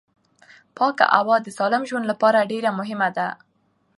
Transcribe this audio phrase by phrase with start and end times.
[0.77, 3.27] پاکه هوا د سالم ژوند لپاره ډېره مهمه ده